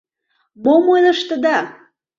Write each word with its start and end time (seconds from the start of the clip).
Мом 0.63 0.83
ойлыштыда! 0.93 1.57